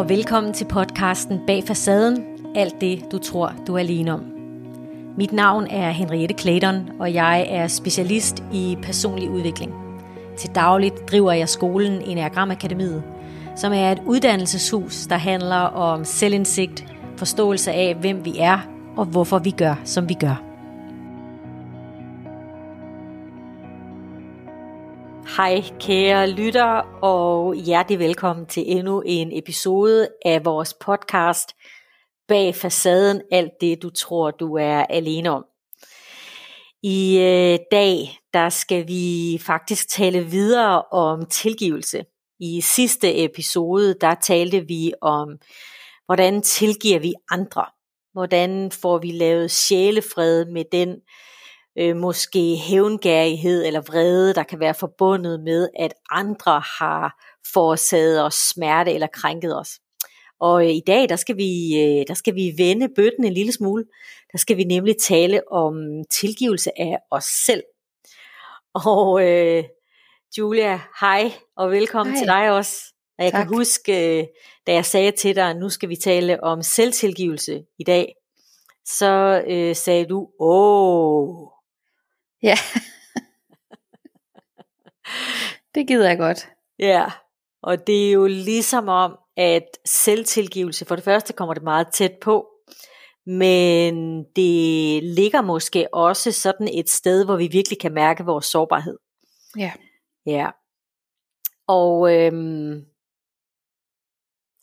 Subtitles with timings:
[0.00, 4.24] og velkommen til podcasten Bag Facaden, alt det du tror du er alene om.
[5.16, 9.72] Mit navn er Henriette Clayton, og jeg er specialist i personlig udvikling.
[10.38, 13.02] Til dagligt driver jeg skolen Enneagram Akademiet,
[13.56, 18.58] som er et uddannelseshus, der handler om selvindsigt, forståelse af, hvem vi er
[18.96, 20.49] og hvorfor vi gør, som vi gør.
[25.40, 31.48] Hej kære lytter, og hjertelig velkommen til endnu en episode af vores podcast
[32.28, 35.44] Bag facaden, alt det du tror du er alene om.
[36.82, 42.04] I øh, dag, der skal vi faktisk tale videre om tilgivelse.
[42.40, 45.28] I sidste episode, der talte vi om,
[46.06, 47.66] hvordan tilgiver vi andre?
[48.12, 50.96] Hvordan får vi lavet sjælefred med den øh,
[51.96, 58.92] måske hævngærighed eller vrede, der kan være forbundet med, at andre har forårsaget os smerte
[58.92, 59.70] eller krænket os.
[60.40, 63.52] Og øh, i dag, der skal, vi, øh, der skal vi vende bøtten en lille
[63.52, 63.84] smule.
[64.32, 65.74] Der skal vi nemlig tale om
[66.10, 67.62] tilgivelse af os selv.
[68.74, 69.64] Og øh,
[70.38, 72.20] Julia, hej og velkommen hej.
[72.20, 72.94] til dig også.
[73.18, 73.46] Og jeg tak.
[73.46, 74.26] kan huske, øh,
[74.66, 78.14] da jeg sagde til dig, at nu skal vi tale om selvtilgivelse i dag,
[78.86, 81.48] så øh, sagde du, åh,
[82.42, 82.54] Ja.
[85.74, 86.48] det gider jeg godt.
[86.78, 87.04] Ja,
[87.62, 92.12] og det er jo ligesom om, at selvtilgivelse, for det første kommer det meget tæt
[92.20, 92.48] på,
[93.26, 98.98] men det ligger måske også sådan et sted, hvor vi virkelig kan mærke vores sårbarhed.
[99.56, 99.72] Ja.
[100.26, 100.50] Ja.
[101.66, 102.84] Og øhm,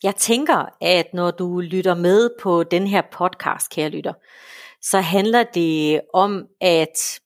[0.04, 4.14] jeg tænker, at når du lytter med på den her podcast, kære lytter,
[4.82, 7.20] så handler det om, at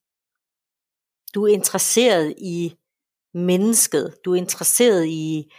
[1.36, 2.76] du er interesseret i
[3.34, 4.16] mennesket.
[4.26, 5.54] Du er interesseret i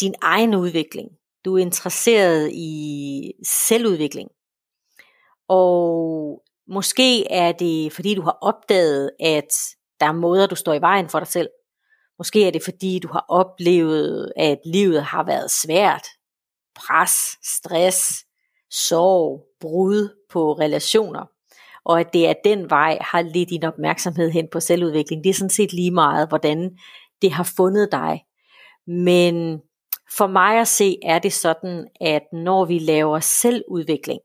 [0.00, 1.08] din egen udvikling.
[1.44, 4.30] Du er interesseret i selvudvikling.
[5.48, 9.54] Og måske er det, fordi du har opdaget, at
[10.00, 11.48] der er måder, du står i vejen for dig selv.
[12.18, 16.06] Måske er det, fordi du har oplevet, at livet har været svært.
[16.74, 17.10] Pres,
[17.42, 18.24] stress,
[18.70, 21.26] sorg, brud på relationer
[21.84, 25.24] og at det er den vej har lidt din opmærksomhed hen på selvudvikling.
[25.24, 26.70] Det er sådan set lige meget, hvordan
[27.22, 28.24] det har fundet dig.
[28.86, 29.60] Men
[30.16, 34.20] for mig at se er det sådan, at når vi laver selvudvikling,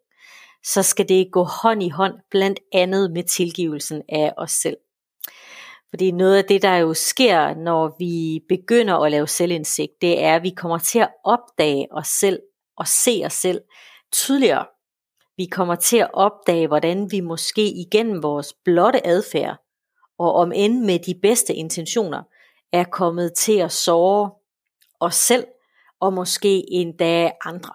[0.64, 4.78] så skal det gå hånd i hånd, blandt andet med tilgivelsen af os selv.
[5.90, 10.36] Fordi noget af det, der jo sker, når vi begynder at lave selvindsigt, det er,
[10.36, 12.40] at vi kommer til at opdage os selv
[12.78, 13.62] og se os selv
[14.12, 14.66] tydeligere.
[15.38, 19.58] Vi kommer til at opdage, hvordan vi måske igennem vores blotte adfærd,
[20.20, 22.24] og om end med de bedste intentioner,
[22.74, 24.32] er kommet til at såre
[25.00, 25.46] os selv,
[26.00, 27.74] og måske endda andre.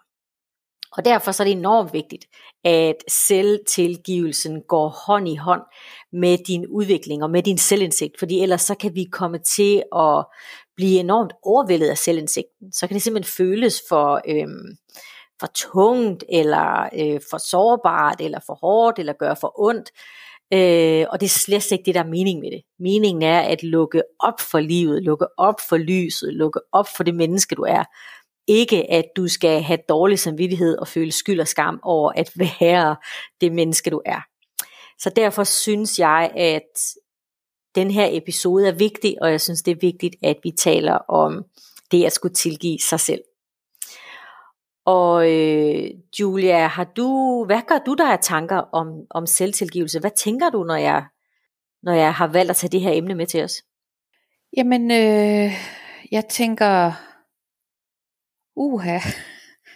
[0.93, 2.27] Og derfor så er det enormt vigtigt,
[2.65, 5.63] at selvtilgivelsen går hånd i hånd
[6.13, 10.25] med din udvikling og med din selvindsigt, fordi ellers så kan vi komme til at
[10.77, 12.73] blive enormt overvældet af selvindsigten.
[12.73, 14.77] Så kan det simpelthen føles for, øhm,
[15.41, 19.91] for tungt, eller øh, for sårbart, eller for hårdt, eller gøre for ondt.
[20.53, 22.63] Øh, og det er slet ikke det, der er mening med det.
[22.79, 27.15] Meningen er at lukke op for livet, lukke op for lyset, lukke op for det
[27.15, 27.85] menneske, du er.
[28.47, 32.97] Ikke at du skal have dårlig samvittighed og føle skyld og skam over at være
[33.41, 34.21] det menneske, du er.
[34.99, 36.97] Så derfor synes jeg, at
[37.75, 41.45] den her episode er vigtig, og jeg synes, det er vigtigt, at vi taler om
[41.91, 43.21] det at skulle tilgive sig selv.
[44.85, 50.01] Og øh, Julia, har du, hvad gør du der af tanker om, om selvtilgivelse?
[50.01, 51.05] Hvad tænker du, når jeg,
[51.83, 53.63] når jeg har valgt at tage det her emne med til os?
[54.57, 55.53] Jamen, øh,
[56.11, 56.93] jeg tænker,
[58.57, 58.99] uha,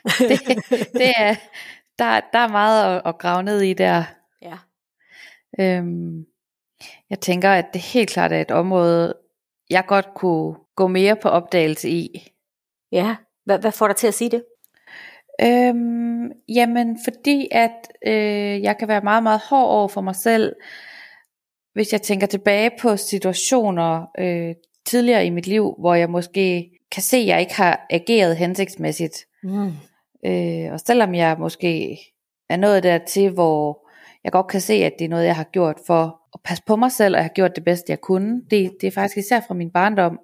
[0.29, 0.41] det,
[0.93, 1.35] det er,
[1.99, 4.05] der, der er meget at, at grave ned i der.
[4.43, 4.59] Ja.
[5.61, 6.27] Øhm,
[7.11, 9.15] jeg tænker, at det helt klart er et område,
[9.71, 12.33] jeg godt kunne gå mere på opdagelse i.
[12.93, 14.45] Ja, hvad, hvad får dig til at sige det?
[15.43, 20.53] Øhm, jamen fordi at øh, jeg kan være meget meget hård over for mig selv,
[21.73, 24.55] hvis jeg tænker tilbage på situationer øh,
[24.87, 29.25] tidligere i mit liv, hvor jeg måske kan se, at jeg ikke har ageret hensigtsmæssigt.
[29.43, 29.73] Mm.
[30.27, 31.99] Øh, og selvom jeg måske
[32.49, 33.89] er nået dertil, hvor
[34.25, 36.77] jeg godt kan se, at det er noget, jeg har gjort for at passe på
[36.77, 38.43] mig selv, og jeg har gjort det bedste, jeg kunne.
[38.51, 40.19] Det, det er faktisk især fra min barndom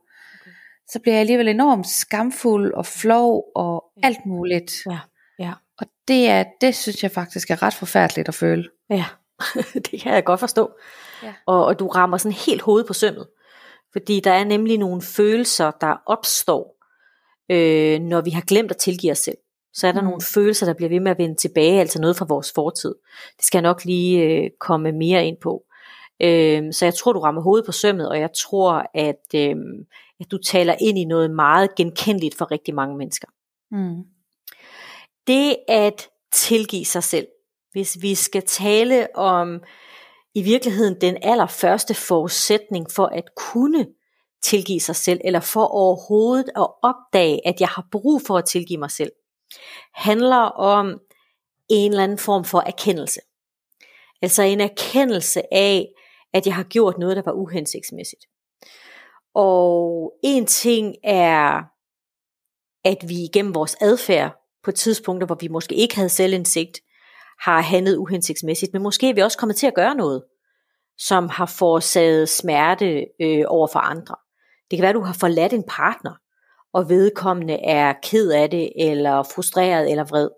[0.93, 4.73] så bliver jeg alligevel enormt skamfuld og flov og alt muligt.
[4.87, 4.99] Ja,
[5.39, 5.53] ja.
[5.79, 8.69] Og det, er, det synes jeg faktisk er ret forfærdeligt at føle.
[8.91, 9.05] Ja,
[9.91, 10.71] det kan jeg godt forstå.
[11.23, 11.35] Ja.
[11.47, 13.27] Og, og du rammer sådan helt hovedet på sømmet.
[13.93, 16.77] Fordi der er nemlig nogle følelser, der opstår,
[17.51, 19.37] øh, når vi har glemt at tilgive os selv.
[19.73, 20.07] Så er der mm.
[20.07, 22.95] nogle følelser, der bliver ved med at vende tilbage, altså noget fra vores fortid.
[23.37, 25.63] Det skal jeg nok lige øh, komme mere ind på.
[26.23, 29.57] Øh, så jeg tror, du rammer hovedet på sømmet, og jeg tror, at, øh,
[30.21, 33.29] at du taler ind i noget meget genkendeligt for rigtig mange mennesker.
[33.71, 34.05] Mm.
[35.27, 37.27] Det at tilgive sig selv,
[37.73, 39.61] hvis vi skal tale om
[40.35, 43.87] i virkeligheden den allerførste forudsætning for at kunne
[44.43, 48.79] tilgive sig selv, eller for overhovedet at opdage, at jeg har brug for at tilgive
[48.79, 49.13] mig selv,
[49.95, 51.01] handler om
[51.69, 53.21] en eller anden form for erkendelse.
[54.23, 55.89] Altså en erkendelse af,
[56.33, 58.27] at jeg har gjort noget, der var uhensigtsmæssigt.
[59.35, 61.63] Og en ting er,
[62.85, 66.81] at vi igennem vores adfærd på tidspunkter, hvor vi måske ikke havde selvindsigt,
[67.41, 70.23] har handlet uhensigtsmæssigt, men måske er vi også kommet til at gøre noget,
[70.99, 74.15] som har forårsaget smerte øh, over for andre.
[74.71, 76.15] Det kan være, at du har forladt en partner,
[76.73, 80.31] og vedkommende er ked af det, eller frustreret, eller vred.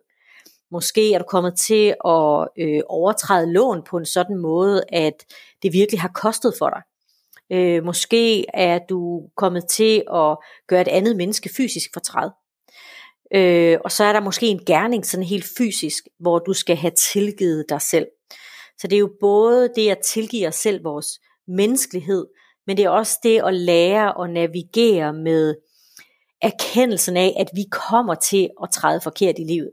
[0.70, 5.14] Måske er du kommet til at øh, overtræde lån på en sådan måde, at
[5.62, 6.82] det virkelig har kostet for dig.
[7.52, 10.36] Øh, måske er du kommet til at
[10.68, 12.30] gøre et andet menneske fysisk fortræd.
[13.34, 16.92] Øh, og så er der måske en gerning sådan helt fysisk, hvor du skal have
[17.12, 18.06] tilgivet dig selv.
[18.78, 21.06] Så det er jo både det at tilgive os selv vores
[21.48, 22.26] menneskelighed,
[22.66, 25.54] men det er også det at lære at navigere med
[26.42, 29.70] erkendelsen af, at vi kommer til at træde forkert i livet.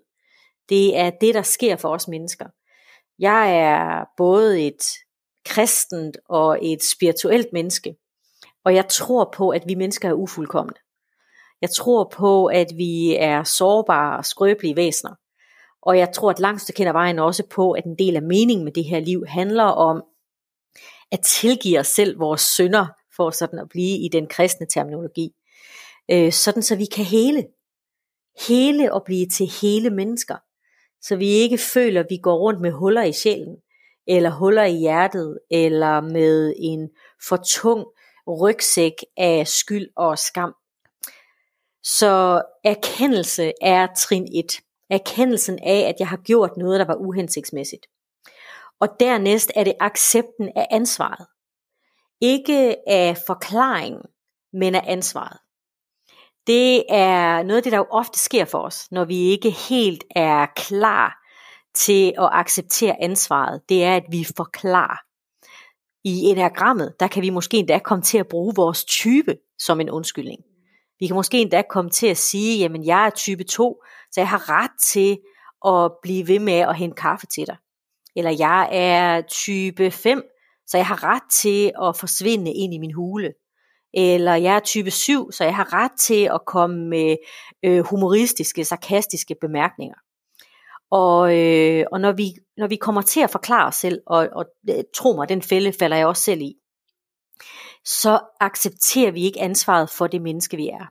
[0.69, 2.45] Det er det, der sker for os mennesker.
[3.19, 4.83] Jeg er både et
[5.50, 7.96] kristent og et spirituelt menneske,
[8.66, 10.80] og jeg tror på, at vi mennesker er ufuldkommende.
[11.62, 15.16] Jeg tror på, at vi er sårbare og skrøbelige væsener.
[15.81, 18.72] Og jeg tror, at langt stykke vejen også på, at en del af meningen med
[18.72, 20.04] det her liv handler om
[21.12, 25.31] at tilgive os selv vores synder, for sådan at blive i den kristne terminologi.
[26.12, 27.48] Øh, sådan så vi kan hele.
[28.48, 30.36] Hele og blive til hele mennesker.
[31.01, 33.56] Så vi ikke føler, at vi går rundt med huller i sjælen,
[34.10, 36.90] eller huller i hjertet, eller med en
[37.28, 37.86] for tung
[38.28, 40.54] rygsæk af skyld og skam.
[41.84, 44.60] Så erkendelse er trin 1.
[44.90, 47.88] Erkendelsen af, at jeg har gjort noget, der var uhensigtsmæssigt.
[48.80, 51.28] Og dernæst er det accepten af ansvaret.
[52.22, 54.02] Ikke af forklaringen,
[54.54, 55.38] men af ansvaret.
[56.48, 60.04] Det er noget af det, der jo ofte sker for os, når vi ikke helt
[60.16, 61.19] er klar
[61.75, 63.62] til at acceptere ansvaret.
[63.69, 64.98] Det er, at vi forklarer.
[66.04, 69.89] I enagrammet, der kan vi måske endda komme til at bruge vores type som en
[69.89, 70.42] undskyldning.
[71.00, 74.30] Vi kan måske endda komme til at sige, jamen jeg er type 2, så jeg
[74.30, 75.18] har ret til
[75.66, 77.57] at blive ved med at hente kaffe til dig.
[78.15, 80.24] Eller jeg er type 5,
[80.68, 83.33] så jeg har ret til at forsvinde ind i min hule.
[83.94, 87.15] Eller jeg er type 7, så jeg har ret til at komme med
[87.63, 89.95] øh, humoristiske, sarkastiske bemærkninger.
[90.91, 94.45] Og, øh, og når, vi, når vi kommer til at forklare os selv, og, og
[94.69, 96.56] øh, tro mig, den fælde falder jeg også selv i,
[97.86, 100.86] så accepterer vi ikke ansvaret for det menneske, vi er.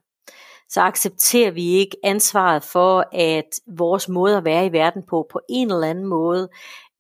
[0.69, 5.41] Så accepterer vi ikke ansvaret for, at vores måde at være i verden på, på
[5.49, 6.49] en eller anden måde,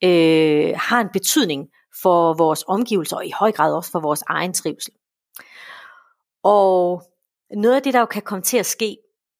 [0.04, 1.68] øh, har en betydning
[2.02, 4.92] for vores omgivelser, og i høj grad også for vores egen trivsel.
[6.42, 7.02] Og
[7.50, 8.96] noget af det, der jo kan komme til at ske,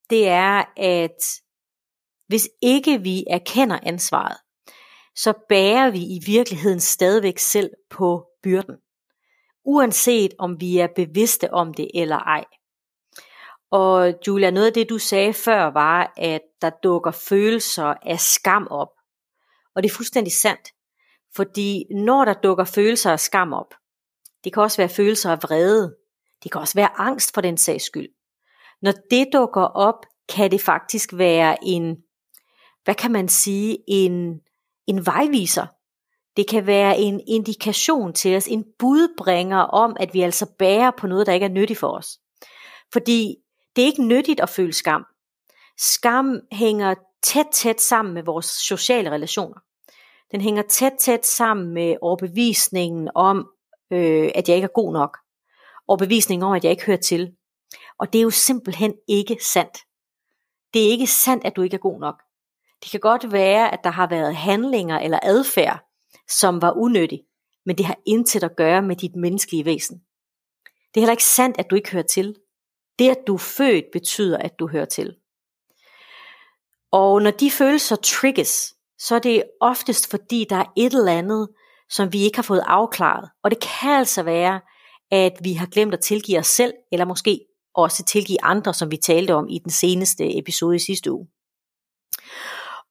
[0.09, 1.41] det er, at
[2.29, 4.37] hvis ikke vi erkender ansvaret,
[5.15, 8.75] så bærer vi i virkeligheden stadigvæk selv på byrden
[9.69, 12.45] uanset om vi er bevidste om det eller ej.
[13.71, 18.67] Og Julia, noget af det du sagde før var, at der dukker følelser af skam
[18.71, 18.91] op.
[19.75, 20.69] Og det er fuldstændig sandt.
[21.35, 23.73] Fordi når der dukker følelser af skam op,
[24.43, 25.95] det kan også være følelser af vrede,
[26.43, 28.09] det kan også være angst for den sags skyld.
[28.81, 31.97] Når det dukker op, kan det faktisk være en,
[32.89, 34.39] hvad kan man sige, en,
[34.87, 35.65] en vejviser
[36.37, 41.07] det kan være en indikation til os, en budbringer om, at vi altså bærer på
[41.07, 42.19] noget, der ikke er nyttigt for os.
[42.93, 43.35] Fordi
[43.75, 45.05] det er ikke nyttigt at føle skam.
[45.77, 49.59] Skam hænger tæt, tæt sammen med vores sociale relationer.
[50.31, 53.49] Den hænger tæt, tæt sammen med overbevisningen om,
[53.91, 55.17] øh, at jeg ikke er god nok.
[55.87, 57.31] Overbevisningen om, at jeg ikke hører til.
[57.99, 59.77] Og det er jo simpelthen ikke sandt.
[60.73, 62.28] Det er ikke sandt, at du ikke er god nok.
[62.83, 65.79] Det kan godt være, at der har været handlinger eller adfærd,
[66.27, 67.21] som var unødig,
[67.65, 69.97] men det har intet at gøre med dit menneskelige væsen.
[70.65, 72.35] Det er heller ikke sandt, at du ikke hører til.
[72.99, 75.15] Det, at du er født, betyder, at du hører til.
[76.91, 81.49] Og når de følelser trigges, så er det oftest fordi, der er et eller andet,
[81.89, 83.29] som vi ikke har fået afklaret.
[83.43, 84.61] Og det kan altså være,
[85.11, 87.45] at vi har glemt at tilgive os selv, eller måske
[87.75, 91.27] også tilgive andre, som vi talte om i den seneste episode i sidste uge.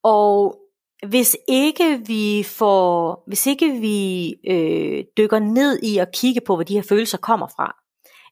[0.02, 0.58] Og
[1.06, 6.62] hvis ikke vi får, hvis ikke vi øh, dykker ned i at kigge på, hvor
[6.62, 7.76] de her følelser kommer fra,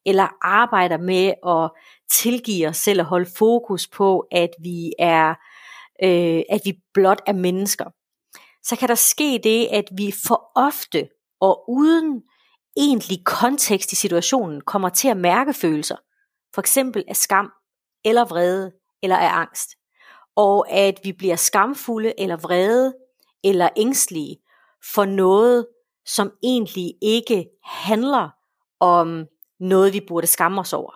[0.06, 1.70] eller arbejder med at
[2.10, 5.30] tilgive os selv og holde fokus på, at vi er,
[6.02, 7.84] øh, at vi blot er mennesker,
[8.62, 11.08] så kan der ske det, at vi for ofte
[11.40, 12.22] og uden
[12.76, 15.96] egentlig kontekst i situationen kommer til at mærke følelser,
[16.54, 17.52] for eksempel af skam,
[18.04, 19.70] eller vrede, eller af angst.
[20.36, 22.94] Og at vi bliver skamfulde, eller vrede,
[23.44, 24.36] eller ængstlige
[24.94, 25.66] for noget,
[26.06, 28.30] som egentlig ikke handler
[28.80, 29.26] om
[29.60, 30.92] noget, vi burde skamme os over,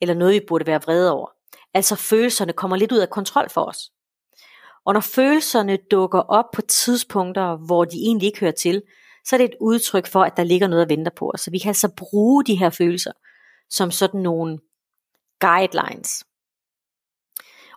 [0.00, 1.28] eller noget, vi burde være vrede over.
[1.74, 3.90] Altså følelserne kommer lidt ud af kontrol for os.
[4.84, 8.82] Og når følelserne dukker op på tidspunkter, hvor de egentlig ikke hører til,
[9.24, 11.40] så er det et udtryk for, at der ligger noget at vente på os.
[11.40, 13.12] Så vi kan altså bruge de her følelser
[13.70, 14.58] som sådan nogle
[15.40, 16.24] guidelines.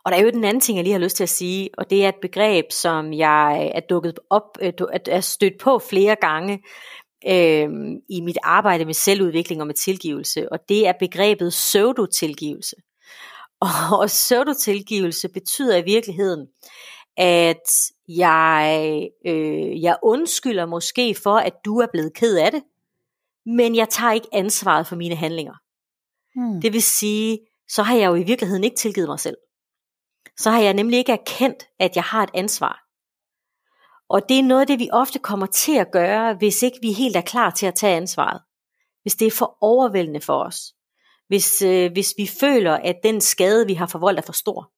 [0.07, 1.89] Og der er jo den anden ting, jeg lige har lyst til at sige, og
[1.89, 4.73] det er et begreb, som jeg er dukket op, øh,
[5.05, 6.63] er stødt på flere gange
[7.27, 7.69] øh,
[8.09, 12.75] i mit arbejde med selvudvikling og med tilgivelse, og det er begrebet pseudotilgivelse.
[13.99, 16.47] Og pseudotilgivelse betyder i virkeligheden,
[17.17, 22.63] at jeg, øh, jeg undskylder måske for, at du er blevet ked af det,
[23.45, 25.53] men jeg tager ikke ansvaret for mine handlinger.
[26.35, 26.61] Hmm.
[26.61, 29.37] Det vil sige, så har jeg jo i virkeligheden ikke tilgivet mig selv.
[30.37, 32.83] Så har jeg nemlig ikke erkendt, at jeg har et ansvar.
[34.09, 36.91] Og det er noget af det, vi ofte kommer til at gøre, hvis ikke vi
[36.91, 38.41] helt er klar til at tage ansvaret.
[39.01, 40.73] Hvis det er for overvældende for os.
[41.27, 44.71] Hvis, øh, hvis vi føler, at den skade, vi har forvoldt, er for stor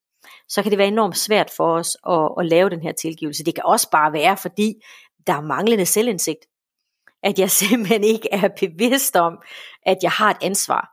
[0.50, 3.44] så kan det være enormt svært for os at, at lave den her tilgivelse.
[3.44, 4.74] Det kan også bare være, fordi
[5.28, 6.46] der er manglende selvindsigt.
[7.24, 9.38] At jeg simpelthen ikke er bevidst om,
[9.86, 10.90] at jeg har et ansvar.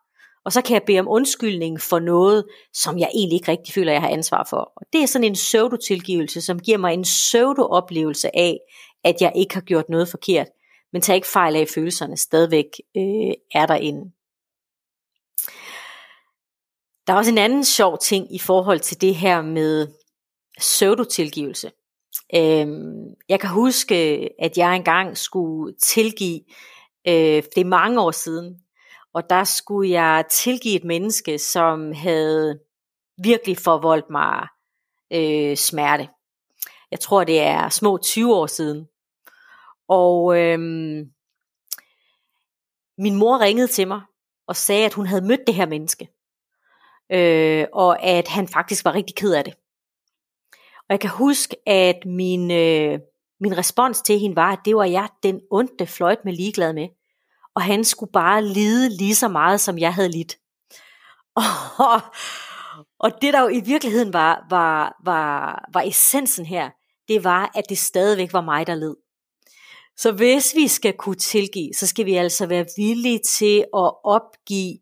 [0.47, 3.93] Og så kan jeg bede om undskyldning for noget, som jeg egentlig ikke rigtig føler,
[3.93, 4.73] jeg har ansvar for.
[4.77, 8.59] Og det er sådan en pseudo-tilgivelse, som giver mig en pseudo-oplevelse af,
[9.05, 10.47] at jeg ikke har gjort noget forkert.
[10.93, 12.65] Men tag ikke fejl af, at følelserne stadigvæk
[12.97, 14.13] øh, er derinde.
[17.07, 19.89] Der er også en anden sjov ting i forhold til det her med
[20.59, 21.71] pseudotilgivelse.
[22.35, 26.41] Øhm, jeg kan huske, at jeg engang skulle tilgive,
[27.09, 28.66] øh, det er mange år siden,
[29.17, 32.61] og der skulle jeg tilgive et menneske, som havde
[33.23, 34.47] virkelig forvoldt mig
[35.13, 36.09] øh, smerte.
[36.91, 38.87] Jeg tror, det er små 20 år siden.
[39.89, 40.59] Og øh,
[42.99, 44.01] min mor ringede til mig
[44.47, 46.09] og sagde, at hun havde mødt det her menneske
[47.13, 49.55] øh, og at han faktisk var rigtig ked af det.
[50.79, 52.99] Og jeg kan huske, at min, øh,
[53.41, 56.89] min respons til hende var, at det var jeg den ondte fløjt med ligeglad med.
[57.57, 60.39] Og han skulle bare lide lige så meget, som jeg havde lidt.
[61.79, 62.01] Og,
[62.99, 66.71] og det der jo i virkeligheden var, var, var, var essensen her,
[67.09, 68.95] det var, at det stadigvæk var mig, der led.
[69.97, 74.79] Så hvis vi skal kunne tilgive, så skal vi altså være villige til at opgive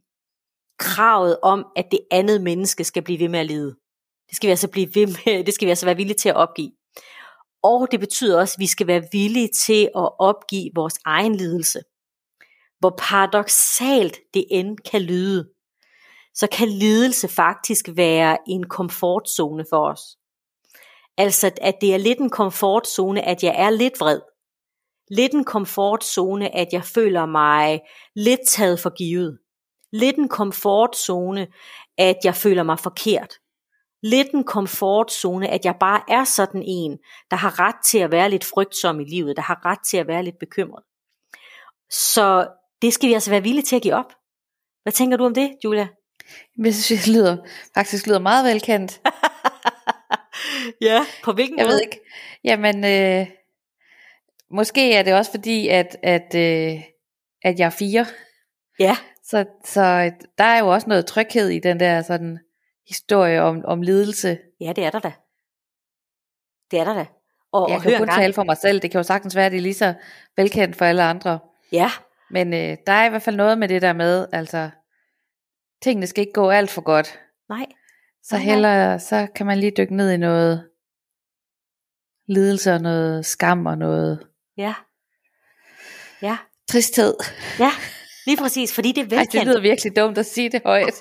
[0.78, 3.74] kravet om, at det andet menneske skal blive ved med at lide.
[4.28, 6.36] Det skal vi altså blive ved med, det skal vi altså være villige til at
[6.36, 6.72] opgive.
[7.62, 11.80] Og det betyder også, at vi skal være villige til at opgive vores egen lidelse.
[12.84, 15.48] Hvor paradoxalt det end kan lyde,
[16.34, 20.00] så kan lidelse faktisk være en komfortzone for os.
[21.16, 24.20] Altså at det er lidt en komfortzone, at jeg er lidt vred.
[25.10, 27.80] Lidt en komfortzone, at jeg føler mig
[28.14, 29.38] lidt taget for givet
[29.92, 31.46] lidt en komfortzone,
[31.98, 33.34] at jeg føler mig forkert.
[34.02, 36.98] Lidt en komfortzone, at jeg bare er sådan en,
[37.30, 40.06] der har ret til at være lidt frygtsom i livet, der har ret til at
[40.06, 40.82] være lidt bekymret.
[41.90, 42.48] Så
[42.84, 44.12] det skal vi altså være villige til at give op.
[44.82, 45.86] Hvad tænker du om det, Julia?
[46.64, 47.36] Jeg synes, det lyder,
[47.74, 49.00] faktisk lyder meget velkendt.
[50.88, 51.72] ja, på hvilken jeg måde?
[51.72, 52.00] Jeg ved ikke.
[52.44, 53.26] Jamen, øh,
[54.50, 56.82] måske er det også fordi, at, at, øh,
[57.42, 58.06] at jeg er fire.
[58.78, 58.96] Ja.
[59.22, 62.38] Så, så der er jo også noget tryghed i den der sådan
[62.88, 64.38] historie om, om lidelse.
[64.60, 65.12] Ja, det er der da.
[66.70, 67.06] Det er der da.
[67.52, 68.20] Og, jeg og kan kun gang.
[68.20, 68.80] tale for mig selv.
[68.80, 69.94] Det kan jo sagtens være, at det er lige så
[70.36, 71.38] velkendt for alle andre.
[71.72, 71.90] Ja.
[72.30, 74.70] Men øh, der er i hvert fald noget med det der med, altså,
[75.82, 77.20] tingene skal ikke gå alt for godt.
[77.48, 77.66] Nej.
[78.22, 80.68] Så heller, så kan man lige dykke ned i noget
[82.28, 84.26] lidelse og noget skam og noget
[84.56, 84.74] ja.
[86.22, 86.36] Ja.
[86.68, 87.14] tristhed.
[87.58, 87.70] Ja,
[88.26, 89.34] Lige præcis, fordi det er velkendt.
[89.34, 90.94] Ej, det lyder virkelig dumt at sige det højt.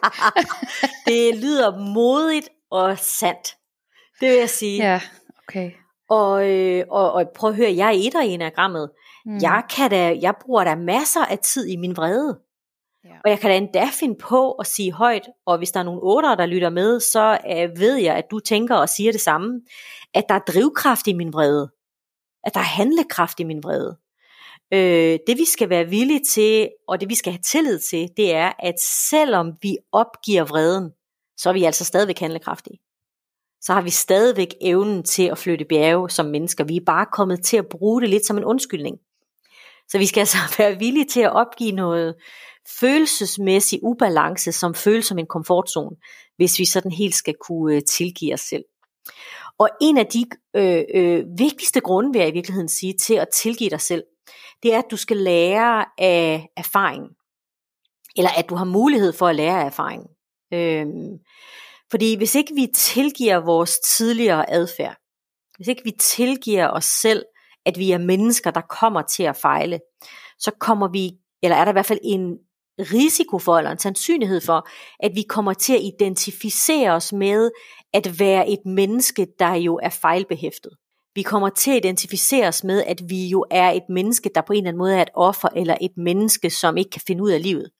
[1.08, 3.58] det lyder modigt og sandt.
[4.20, 4.92] Det vil jeg sige.
[4.92, 5.01] Ja,
[5.48, 5.72] okay.
[6.10, 8.89] Og, øh, og, og prøv at høre, jeg er etter i enagrammet.
[9.25, 9.38] Mm.
[9.42, 12.39] Jeg, kan da, jeg bruger da masser af tid i min vrede.
[13.06, 13.10] Ja.
[13.24, 16.03] Og jeg kan da endda finde på at sige højt, og hvis der er nogle
[16.03, 19.62] otter, der lytter med, så øh, ved jeg, at du tænker og siger det samme,
[20.13, 21.72] at der er drivkraft i min vrede.
[22.44, 23.98] At der er handlekraft i min vrede.
[24.74, 28.34] Øh, det vi skal være villige til, og det vi skal have tillid til, det
[28.34, 28.75] er, at
[29.10, 30.92] selvom vi opgiver vreden,
[31.38, 32.80] så er vi altså stadigvæk handlekraftige.
[33.62, 36.63] Så har vi stadigvæk evnen til at flytte bjerge som mennesker.
[36.63, 38.98] Vi er bare kommet til at bruge det lidt som en undskyldning.
[39.90, 42.16] Så vi skal altså være villige til at opgive noget
[42.80, 45.96] følelsesmæssig ubalance, som føles som en komfortzone,
[46.38, 48.63] hvis vi sådan helt skal kunne øh, tilgive os selv.
[49.58, 50.25] Og en af de
[50.56, 54.04] øh, øh, vigtigste grunde, vil jeg i virkeligheden sige, til at tilgive dig selv,
[54.63, 57.10] det er, at du skal lære af erfaringen.
[58.18, 60.08] Eller at du har mulighed for at lære af erfaringen.
[60.54, 61.18] Øhm,
[61.92, 64.98] fordi hvis ikke vi tilgiver vores tidligere adfærd,
[65.58, 67.24] hvis ikke vi tilgiver os selv,
[67.65, 69.79] at vi er mennesker, der kommer til at fejle,
[70.39, 71.12] så kommer vi,
[71.43, 72.38] eller er der i hvert fald en
[72.79, 74.67] risiko for, eller en sandsynlighed for,
[75.00, 77.51] at vi kommer til at identificere os med
[77.93, 80.72] at være et menneske, der jo er fejlbehæftet.
[81.15, 84.53] Vi kommer til at identificere os med, at vi jo er et menneske, der på
[84.53, 87.32] en eller anden måde er et offer, eller et menneske, som ikke kan finde ud
[87.32, 87.72] af livet.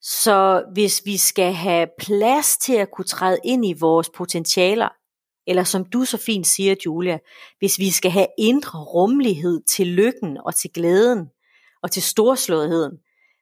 [0.00, 4.88] Så hvis vi skal have plads til at kunne træde ind i vores potentialer,
[5.48, 7.18] eller som du så fint siger, Julia,
[7.58, 11.26] hvis vi skal have indre rummelighed til lykken og til glæden
[11.82, 12.98] og til storslåetheden,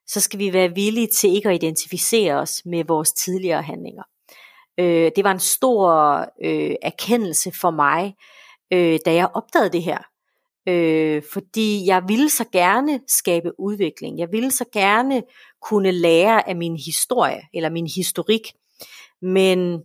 [0.07, 4.03] så skal vi være villige til ikke at identificere os med vores tidligere handlinger.
[4.81, 8.15] Øh, det var en stor øh, erkendelse for mig,
[8.73, 9.99] øh, da jeg opdagede det her.
[10.69, 14.19] Øh, fordi jeg ville så gerne skabe udvikling.
[14.19, 15.23] Jeg ville så gerne
[15.63, 18.53] kunne lære af min historie, eller min historik.
[19.23, 19.81] Men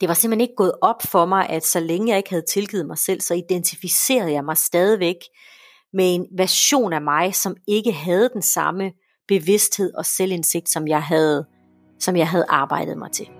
[0.00, 2.86] det var simpelthen ikke gået op for mig, at så længe jeg ikke havde tilgivet
[2.86, 5.16] mig selv, så identificerede jeg mig stadigvæk
[5.92, 8.92] med en version af mig, som ikke havde den samme
[9.28, 11.46] bevidsthed og selvindsigt, som jeg havde,
[11.98, 13.39] som jeg havde arbejdet mig til.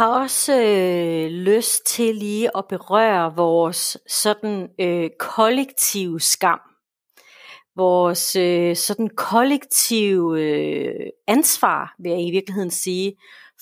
[0.00, 6.60] Har også øh, lyst til lige at berøre vores sådan øh, kollektive skam.
[7.76, 13.16] Vores øh, sådan kollektive øh, ansvar, vil jeg i virkeligheden sige,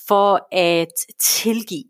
[0.08, 1.84] for at tilgive.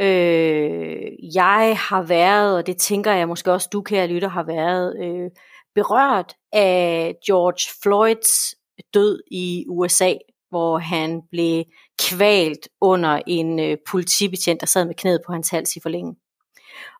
[0.00, 4.96] Øh, jeg har været, og det tænker jeg måske også du kære lytter har været,
[5.04, 5.30] øh,
[5.74, 8.54] berørt af George Floyds
[8.94, 10.14] død i USA
[10.52, 11.64] hvor han blev
[12.08, 16.16] kvalt under en øh, politibetjent, der sad med knæet på hans hals i forlængen.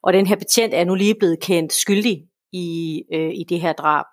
[0.03, 3.73] Og den her betjent er nu lige blevet kendt skyldig i, øh, i det her
[3.73, 4.05] drab.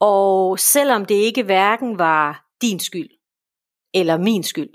[0.00, 3.10] Og selvom det ikke hverken var din skyld
[3.94, 4.70] eller min skyld,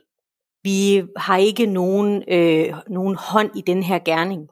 [0.64, 4.50] vi har ikke nogen, øh, nogen hånd i den her gerning,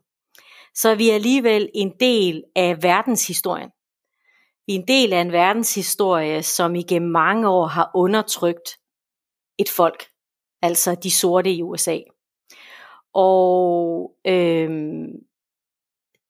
[0.75, 3.69] så er vi alligevel en del af verdenshistorien.
[4.67, 8.69] Vi er en del af en verdenshistorie, som igennem mange år har undertrykt
[9.59, 10.10] et folk,
[10.61, 11.97] altså de sorte i USA.
[13.13, 15.07] Og øhm,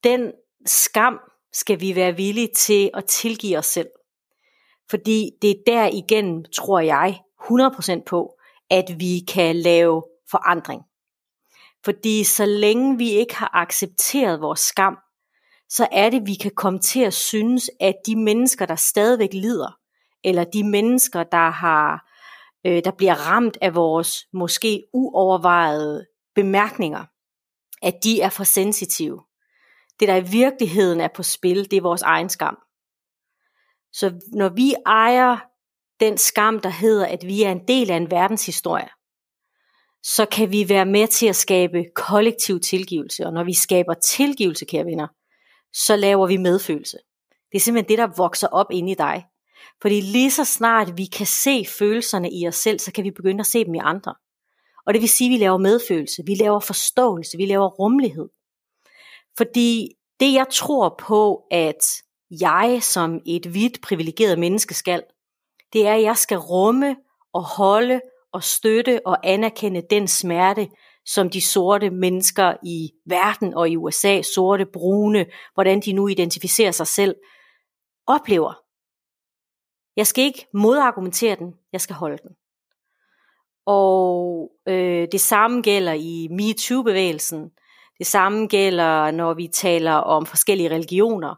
[0.03, 0.31] den
[0.65, 1.19] skam
[1.53, 3.89] skal vi være villige til at tilgive os selv.
[4.89, 8.37] Fordi det er der igen, tror jeg, 100% på,
[8.69, 10.81] at vi kan lave forandring.
[11.85, 14.97] Fordi så længe vi ikke har accepteret vores skam,
[15.69, 19.77] så er det, vi kan komme til at synes, at de mennesker, der stadigvæk lider,
[20.23, 22.10] eller de mennesker, der har
[22.65, 27.05] øh, der bliver ramt af vores måske uovervejede bemærkninger,
[27.81, 29.23] at de er for sensitive.
[29.99, 32.57] Det der i virkeligheden er på spil, det er vores egen skam.
[33.93, 35.37] Så når vi ejer
[35.99, 38.89] den skam, der hedder, at vi er en del af en verdenshistorie,
[40.03, 43.25] så kan vi være med til at skabe kollektiv tilgivelse.
[43.25, 45.07] Og når vi skaber tilgivelse, kære venner,
[45.73, 46.97] så laver vi medfølelse.
[47.51, 49.25] Det er simpelthen det, der vokser op inde i dig.
[49.81, 53.39] Fordi lige så snart vi kan se følelserne i os selv, så kan vi begynde
[53.39, 54.15] at se dem i andre.
[54.85, 58.29] Og det vil sige, at vi laver medfølelse, vi laver forståelse, vi laver rummelighed.
[59.37, 61.85] Fordi det jeg tror på, at
[62.31, 65.03] jeg som et hvidt privilegeret menneske skal,
[65.73, 66.95] det er, at jeg skal rumme
[67.33, 68.01] og holde
[68.33, 70.67] og støtte og anerkende den smerte,
[71.05, 76.71] som de sorte mennesker i verden og i USA, sorte, brune, hvordan de nu identificerer
[76.71, 77.15] sig selv,
[78.07, 78.53] oplever.
[79.97, 82.31] Jeg skal ikke modargumentere den, jeg skal holde den.
[83.65, 87.49] Og øh, det samme gælder i MeToo-bevægelsen.
[87.97, 91.35] Det samme gælder, når vi taler om forskellige religioner.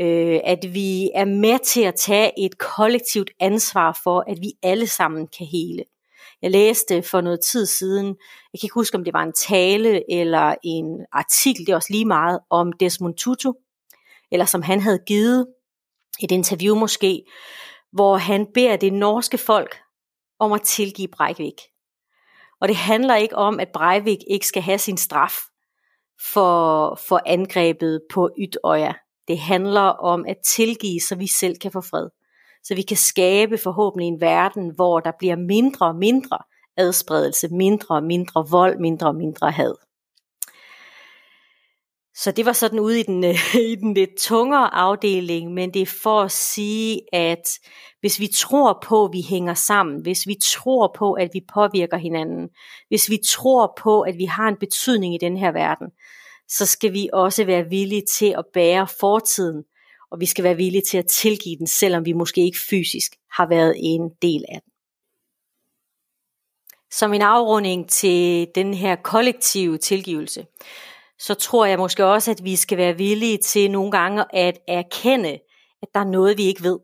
[0.00, 4.86] Øh, at vi er med til at tage et kollektivt ansvar for, at vi alle
[4.86, 5.84] sammen kan hele.
[6.42, 8.06] Jeg læste for noget tid siden,
[8.52, 11.92] jeg kan ikke huske, om det var en tale eller en artikel, det er også
[11.92, 13.52] lige meget, om Desmond Tutu,
[14.32, 15.46] eller som han havde givet
[16.22, 17.24] et interview måske,
[17.92, 19.76] hvor han beder det norske folk
[20.38, 21.60] om at tilgive Breivik.
[22.60, 25.34] Og det handler ikke om, at Breivik ikke skal have sin straf
[26.32, 28.92] for, for angrebet på Ytøya.
[29.28, 32.08] Det handler om at tilgive, så vi selv kan få fred.
[32.64, 36.38] Så vi kan skabe forhåbentlig en verden, hvor der bliver mindre og mindre
[36.76, 39.74] adspredelse, mindre og mindre vold, mindre og mindre had.
[42.14, 45.82] Så det var sådan ude i den, øh, i den lidt tungere afdeling, men det
[45.82, 47.48] er for at sige, at
[48.00, 51.96] hvis vi tror på, at vi hænger sammen, hvis vi tror på, at vi påvirker
[51.96, 52.48] hinanden,
[52.88, 55.88] hvis vi tror på, at vi har en betydning i den her verden,
[56.48, 59.64] så skal vi også være villige til at bære fortiden,
[60.10, 63.46] og vi skal være villige til at tilgive den, selvom vi måske ikke fysisk har
[63.46, 64.72] været en del af den.
[66.90, 70.46] Som en afrunding til den her kollektive tilgivelse,
[71.22, 75.38] så tror jeg måske også, at vi skal være villige til nogle gange at erkende,
[75.82, 76.78] at der er noget, vi ikke ved.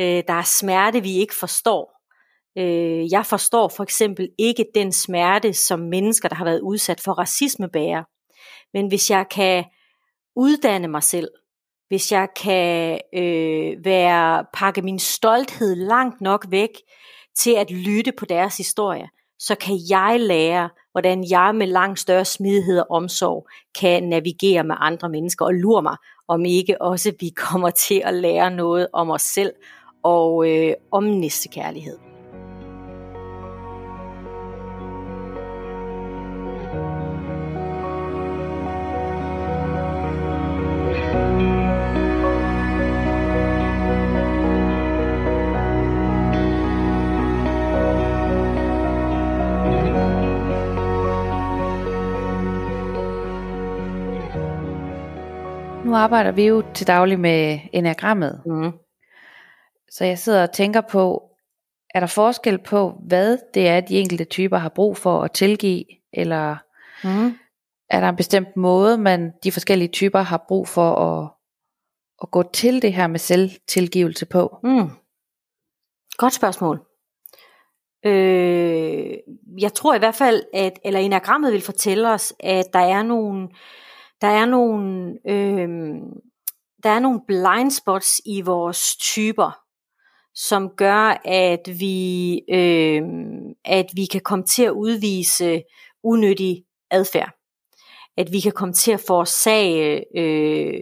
[0.00, 1.98] Øh, der er smerte, vi ikke forstår.
[2.58, 7.12] Øh, jeg forstår for eksempel ikke den smerte, som mennesker, der har været udsat for
[7.12, 8.04] racisme, bærer.
[8.74, 9.64] Men hvis jeg kan
[10.36, 11.28] uddanne mig selv,
[11.88, 16.70] hvis jeg kan øh, være pakke min stolthed langt nok væk
[17.36, 19.08] til at lytte på deres historie,
[19.38, 23.48] så kan jeg lære, hvordan jeg med langt større smidighed og omsorg
[23.80, 25.96] kan navigere med andre mennesker og lure mig,
[26.28, 29.52] om ikke også vi kommer til at lære noget om os selv
[30.02, 32.07] og øh, om næste kærlighed.
[56.08, 58.42] Arbejder vi jo til daglig med enagrammet.
[58.46, 58.72] Mm.
[59.90, 61.30] Så jeg sidder og tænker på,
[61.94, 65.84] er der forskel på, hvad det er, de enkelte typer har brug for at tilgive,
[66.12, 66.56] eller
[67.04, 67.38] mm.
[67.90, 71.30] er der en bestemt måde, man de forskellige typer har brug for at,
[72.22, 74.58] at gå til det her med selvtilgivelse på?
[74.62, 74.90] Mm.
[76.16, 76.80] Godt spørgsmål.
[78.04, 79.16] Øh,
[79.58, 83.48] jeg tror i hvert fald, at eller enagrammet vil fortælle os, at der er nogle
[84.20, 85.68] der er nogle, øh,
[86.82, 89.58] der er nogle blind spots i vores typer,
[90.34, 93.02] som gør, at vi, øh,
[93.64, 95.62] at vi kan komme til at udvise
[96.04, 97.30] unødig adfærd.
[98.16, 100.80] At vi kan komme til at forårsage øh,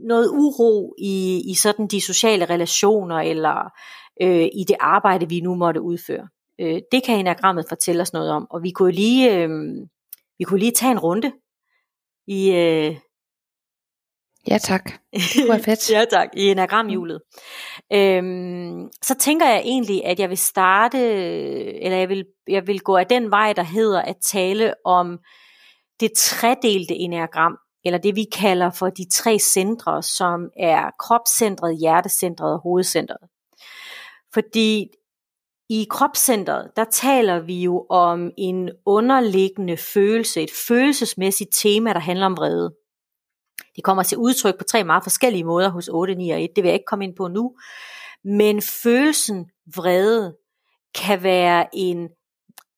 [0.00, 3.70] noget uro i, i sådan de sociale relationer eller
[4.22, 6.28] øh, i det arbejde, vi nu måtte udføre.
[6.60, 8.46] Øh, det kan enagrammet fortælle os noget om.
[8.50, 9.50] Og vi kunne lige, øh,
[10.38, 11.32] vi kunne lige tage en runde
[12.26, 12.50] i...
[12.50, 12.96] Øh...
[14.50, 15.90] Ja tak, det var fedt.
[15.96, 17.20] ja tak, i enagramhjulet.
[17.92, 20.98] Øhm, så tænker jeg egentlig, at jeg vil starte,
[21.82, 25.18] eller jeg vil, jeg vil gå af den vej, der hedder at tale om
[26.00, 32.52] det tredelte enagram, eller det vi kalder for de tre centre, som er kropscentret, hjertecentret
[32.52, 33.28] og hovedcentret.
[34.34, 34.88] Fordi
[35.72, 42.26] i kropscentret, der taler vi jo om en underliggende følelse, et følelsesmæssigt tema, der handler
[42.26, 42.74] om vrede.
[43.76, 46.50] Det kommer til udtryk på tre meget forskellige måder hos 8, 9 og 1.
[46.56, 47.56] Det vil jeg ikke komme ind på nu.
[48.24, 50.36] Men følelsen vrede
[50.94, 52.08] kan være en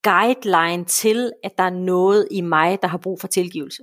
[0.02, 3.82] guideline til, at der er noget i mig, der har brug for tilgivelse.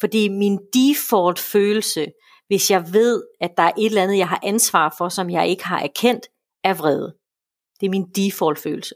[0.00, 2.06] Fordi min default følelse,
[2.46, 5.48] hvis jeg ved, at der er et eller andet, jeg har ansvar for, som jeg
[5.48, 6.26] ikke har erkendt,
[6.64, 7.14] er vrede.
[7.80, 8.94] Det er min default følelse.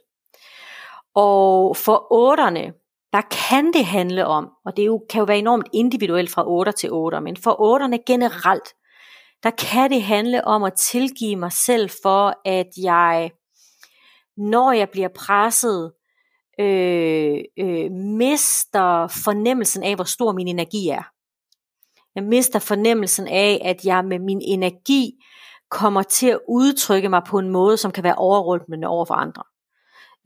[1.15, 2.73] Og for otterne,
[3.13, 6.73] der kan det handle om, og det jo, kan jo være enormt individuelt fra 8
[6.73, 8.75] til 8, men for otterne generelt,
[9.43, 13.31] der kan det handle om at tilgive mig selv for, at jeg,
[14.37, 15.93] når jeg bliver presset,
[16.61, 21.03] øh, øh, mister fornemmelsen af, hvor stor min energi er.
[22.15, 25.13] Jeg mister fornemmelsen af, at jeg med min energi
[25.71, 29.43] kommer til at udtrykke mig på en måde, som kan være overrumplende over for andre.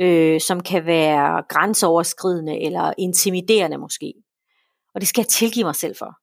[0.01, 4.15] Øh, som kan være grænseoverskridende eller intimiderende måske.
[4.95, 6.17] Og det skal jeg tilgive mig selv for.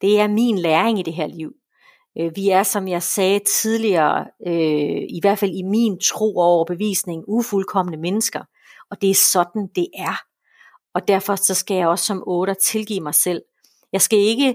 [0.00, 1.52] Det er min læring i det her liv.
[2.20, 6.44] Øh, vi er, som jeg sagde tidligere, øh, i hvert fald i min tro og
[6.44, 8.42] overbevisning, ufuldkommende mennesker.
[8.90, 10.18] Og det er sådan, det er.
[10.94, 13.42] Og derfor så skal jeg også som 8 tilgive mig selv.
[13.92, 14.54] Jeg skal ikke,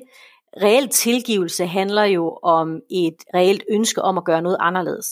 [0.61, 5.07] reelt tilgivelse handler jo om et reelt ønske om at gøre noget anderledes.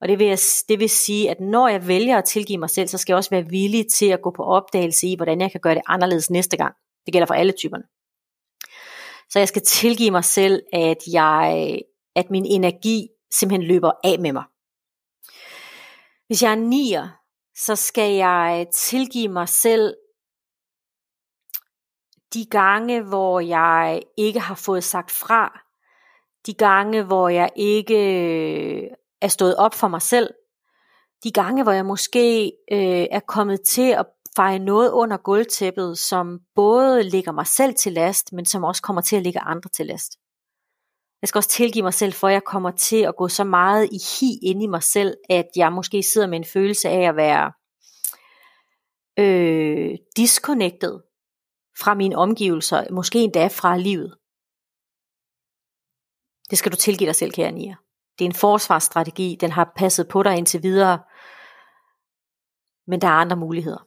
[0.00, 0.38] Og det vil, jeg,
[0.68, 3.30] det vil sige, at når jeg vælger at tilgive mig selv, så skal jeg også
[3.30, 6.56] være villig til at gå på opdagelse i, hvordan jeg kan gøre det anderledes næste
[6.56, 6.74] gang.
[7.06, 7.82] Det gælder for alle typerne.
[9.28, 11.78] Så jeg skal tilgive mig selv, at, jeg,
[12.16, 14.44] at min energi simpelthen løber af med mig.
[16.26, 17.08] Hvis jeg er nier,
[17.56, 19.94] så skal jeg tilgive mig selv
[22.34, 25.60] de gange, hvor jeg ikke har fået sagt fra,
[26.46, 28.82] de gange, hvor jeg ikke øh,
[29.20, 30.30] er stået op for mig selv,
[31.24, 36.40] de gange, hvor jeg måske øh, er kommet til at feje noget under gulvtæppet, som
[36.54, 39.86] både ligger mig selv til last, men som også kommer til at ligge andre til
[39.86, 40.18] last.
[41.22, 43.98] Jeg skal også tilgive mig selv, for jeg kommer til at gå så meget i
[44.20, 47.52] hi ind i mig selv, at jeg måske sidder med en følelse af at være
[49.18, 51.09] øh, disconnected
[51.80, 54.16] fra mine omgivelser, måske endda fra livet.
[56.50, 57.76] Det skal du tilgive dig selv, kære Nia.
[58.18, 60.98] Det er en forsvarsstrategi, den har passet på dig indtil videre,
[62.86, 63.86] men der er andre muligheder.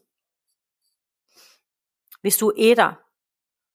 [2.22, 2.94] Hvis du er etter,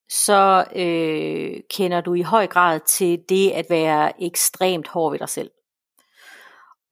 [0.08, 5.28] så øh, kender du i høj grad til det at være ekstremt hård ved dig
[5.28, 5.50] selv.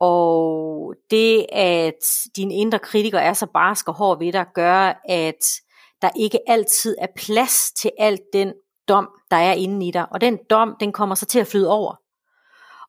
[0.00, 5.60] Og det, at din indre kritiker er så barsk og hård ved dig, gør, at
[6.02, 8.52] der ikke altid er plads til alt den
[8.88, 10.06] dom, der er inde i dig.
[10.12, 11.94] Og den dom, den kommer så til at flyde over.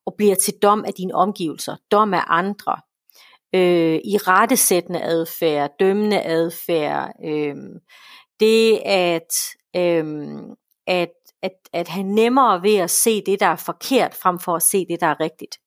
[0.06, 2.76] Og bliver til dom af dine omgivelser, dom af andre,
[3.56, 7.56] øh, i rettesættende adfærd, dømmende adfærd, øh,
[8.40, 9.34] det at,
[9.76, 10.38] øh,
[10.88, 14.64] at, at, at have nemmere ved at se det, der er forkert, frem for at
[14.64, 15.58] se det, der er rigtigt.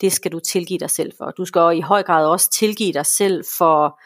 [0.00, 1.30] Det skal du tilgive dig selv for.
[1.30, 4.00] Du skal i høj grad også tilgive dig selv for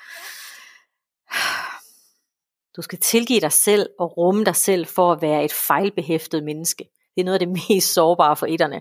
[2.77, 6.85] du skal tilgive dig selv og rumme dig selv for at være et fejlbehæftet menneske.
[7.15, 8.81] Det er noget af det mest sårbare for etterne.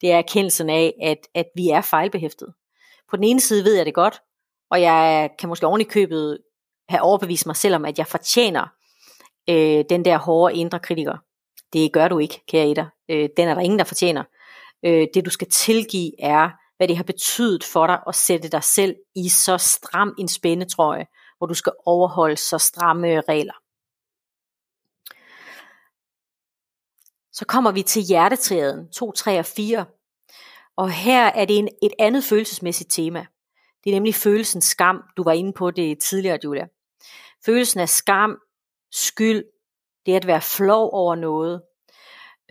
[0.00, 2.48] Det er erkendelsen af, at, at vi er fejlbehæftet.
[3.10, 4.20] På den ene side ved jeg det godt,
[4.70, 6.38] og jeg kan måske oven i købet
[6.88, 8.66] have overbevist mig selv om, at jeg fortjener
[9.50, 11.16] øh, den der hårde indre kritiker.
[11.72, 12.86] Det gør du ikke, kære etter.
[13.10, 14.24] Øh, den er der ingen, der fortjener.
[14.84, 18.62] Øh, det du skal tilgive er, hvad det har betydet for dig at sætte dig
[18.62, 21.06] selv i så stram en spændetrøje,
[21.44, 23.52] hvor du skal overholde så stramme øh, regler.
[27.32, 29.84] Så kommer vi til hjertetræet 2, 3 og 4.
[30.76, 33.26] Og her er det en, et andet følelsesmæssigt tema.
[33.84, 35.02] Det er nemlig følelsen skam.
[35.16, 36.66] Du var inde på det tidligere, Julia.
[37.46, 38.38] Følelsen af skam,
[38.92, 39.44] skyld,
[40.06, 41.62] det er at være flov over noget.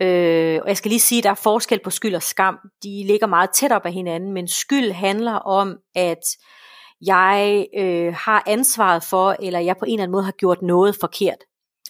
[0.00, 2.58] Øh, og jeg skal lige sige, at der er forskel på skyld og skam.
[2.82, 6.24] De ligger meget tæt op af hinanden, men skyld handler om, at
[7.06, 10.96] jeg øh, har ansvaret for, eller jeg på en eller anden måde har gjort noget
[11.00, 11.38] forkert.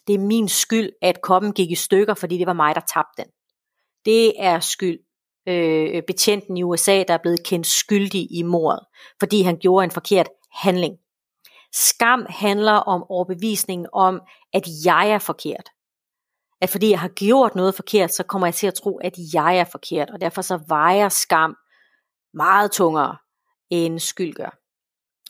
[0.07, 3.22] Det er min skyld, at koppen gik i stykker, fordi det var mig, der tabte
[3.22, 3.31] den.
[4.05, 4.98] Det er skyld.
[5.48, 8.81] Øh, betjenten i USA, der er blevet kendt skyldig i mordet,
[9.20, 10.96] fordi han gjorde en forkert handling.
[11.72, 14.20] Skam handler om overbevisningen om,
[14.53, 15.68] at jeg er forkert.
[16.61, 19.59] At fordi jeg har gjort noget forkert, så kommer jeg til at tro, at jeg
[19.59, 21.57] er forkert, og derfor så vejer skam
[22.35, 23.16] meget tungere
[23.70, 24.63] end skyld gør.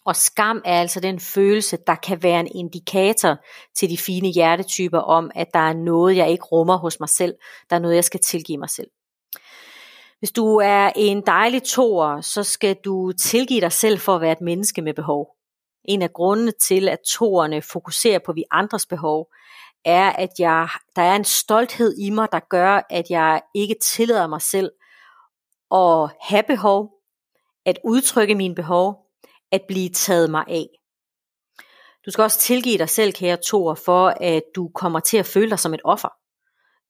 [0.04, 3.36] Og skam er altså den følelse, der kan være en indikator
[3.76, 7.34] til de fine hjertetyper om, at der er noget, jeg ikke rummer hos mig selv.
[7.70, 8.88] Der er noget, jeg skal tilgive mig selv.
[10.18, 14.32] Hvis du er en dejlig toer, så skal du tilgive dig selv for at være
[14.32, 15.28] et menneske med behov.
[15.84, 19.26] En af grundene til, at toerne fokuserer på vi andres behov,
[19.84, 24.26] er, at jeg, der er en stolthed i mig, der gør, at jeg ikke tillader
[24.26, 24.70] mig selv
[25.70, 26.90] at have behov,
[27.66, 29.03] at udtrykke mine behov,
[29.54, 30.66] at blive taget mig af.
[32.06, 35.50] Du skal også tilgive dig selv, kære Thor, for at du kommer til at føle
[35.50, 36.08] dig som et offer.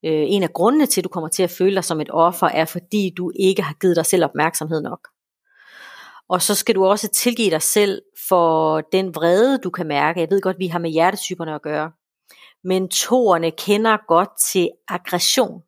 [0.05, 2.46] Øh, en af grundene til, at du kommer til at føle dig som et offer,
[2.46, 5.09] er fordi du ikke har givet dig selv opmærksomhed nok.
[6.29, 10.20] Og så skal du også tilgive dig selv for den vrede, du kan mærke.
[10.20, 11.92] Jeg ved godt, vi har med hjertetyperne at gøre.
[12.64, 15.62] Men toerne kender godt til aggression.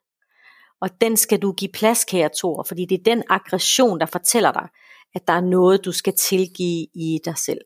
[0.80, 4.52] Og den skal du give plads, kære toer, fordi det er den aggression, der fortæller
[4.52, 4.68] dig,
[5.16, 7.61] at der er noget, du skal tilgive i dig selv.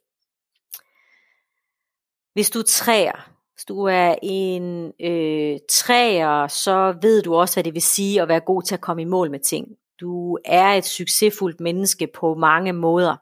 [2.32, 7.64] Hvis du er træer, hvis du er en øh, træer, så ved du også, hvad
[7.64, 9.68] det vil sige at være god til at komme i mål med ting.
[10.00, 13.16] Du er et succesfuldt menneske på mange måder.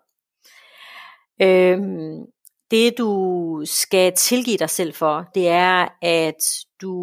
[1.42, 2.26] Øhm,
[2.70, 6.44] det du skal tilgive dig selv for, det er, at
[6.80, 6.94] du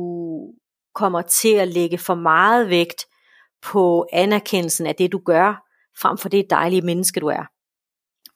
[0.95, 3.05] kommer til at lægge for meget vægt
[3.61, 5.64] på anerkendelsen af det, du gør,
[6.01, 7.45] frem for det dejlige menneske, du er.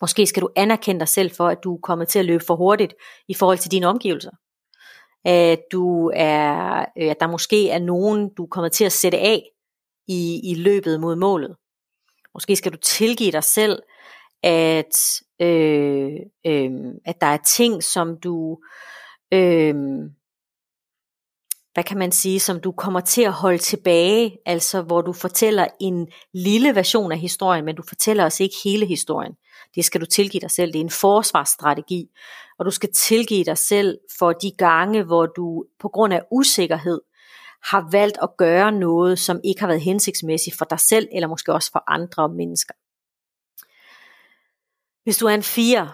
[0.02, 2.56] Måske skal du anerkende dig selv for, at du er kommet til at løbe for
[2.56, 2.94] hurtigt
[3.28, 4.32] i forhold til dine omgivelser.
[5.26, 9.44] At, du er, at der måske er nogen, du er kommet til at sætte af
[10.08, 11.56] i, i løbet mod målet.
[12.34, 13.80] Måske skal du tilgive dig selv,
[14.44, 16.12] at, øh,
[16.46, 16.72] øh,
[17.06, 18.60] at der er ting, som du
[19.34, 19.76] øh,
[21.80, 25.68] hvad kan man sige, som du kommer til at holde tilbage, altså hvor du fortæller
[25.80, 29.34] en lille version af historien, men du fortæller os ikke hele historien.
[29.76, 30.74] Det skal du tilgive dig selv.
[30.74, 32.10] Det er en forsvarsstrategi,
[32.58, 37.02] og du skal tilgive dig selv for de gange, hvor du på grund af usikkerhed
[37.64, 41.54] har valgt at gøre noget, som ikke har været hensigtsmæssigt for dig selv, eller måske
[41.54, 42.74] også for andre mennesker.
[45.04, 45.92] Hvis du er en fire,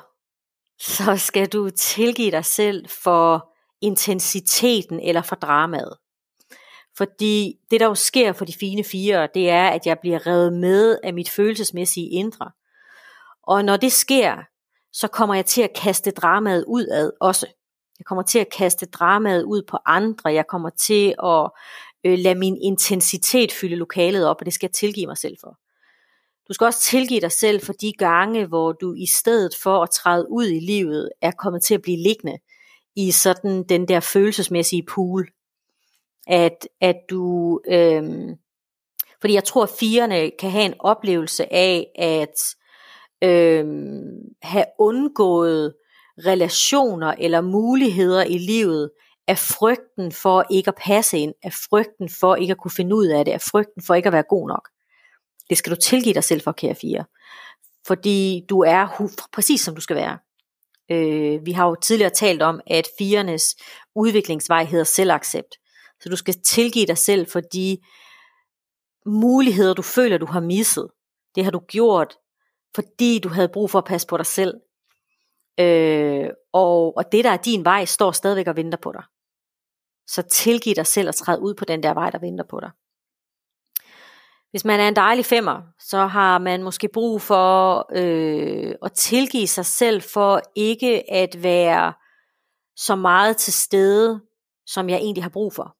[0.80, 3.55] så skal du tilgive dig selv for
[3.86, 5.98] intensiteten eller for dramaet.
[6.98, 10.54] Fordi det der jo sker for de fine fire, det er, at jeg bliver revet
[10.54, 12.52] med af mit følelsesmæssige indre.
[13.44, 14.36] Og når det sker,
[14.94, 17.48] så kommer jeg til at kaste dramaet ud ad også.
[18.00, 20.34] Jeg kommer til at kaste dramaet ud på andre.
[20.34, 21.52] Jeg kommer til at
[22.06, 25.58] øh, lade min intensitet fylde lokalet op, og det skal jeg tilgive mig selv for.
[26.48, 29.90] Du skal også tilgive dig selv for de gange, hvor du i stedet for at
[29.90, 32.38] træde ud i livet, er kommet til at blive liggende
[32.96, 35.28] i sådan den der følelsesmæssige pool.
[36.28, 38.36] At, at du, øhm,
[39.22, 42.56] fordi jeg tror, at firerne kan have en oplevelse af at
[43.24, 45.74] øhm, have undgået
[46.26, 48.92] relationer eller muligheder i livet
[49.28, 53.08] af frygten for ikke at passe ind, af frygten for ikke at kunne finde ud
[53.08, 54.70] af det, af frygten for ikke at være god nok.
[55.50, 57.06] Det skal du tilgive dig selv for, kære fire.
[57.88, 60.18] Fordi du er præcis som du skal være.
[60.92, 63.56] Øh, vi har jo tidligere talt om, at firenes
[63.96, 65.56] udviklingsvej hedder selvaccept.
[66.00, 67.78] Så du skal tilgive dig selv for de
[69.06, 70.88] muligheder, du føler, du har misset.
[71.36, 72.18] Det har du gjort,
[72.76, 74.54] fordi du havde brug for at passe på dig selv.
[75.60, 79.04] Øh, og, og det, der er din vej, står stadigvæk og venter på dig.
[80.08, 82.72] Så tilgiv dig selv at træde ud på den der vej, der venter på dig.
[84.56, 89.48] Hvis man er en dejlig femmer, så har man måske brug for øh, at tilgive
[89.48, 91.94] sig selv for ikke at være
[92.76, 94.22] så meget til stede,
[94.66, 95.76] som jeg egentlig har brug for.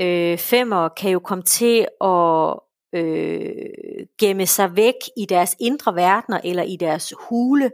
[0.00, 2.54] Øh, femmer kan jo komme til at
[2.94, 7.70] øh, gemme sig væk i deres indre verdener eller i deres hule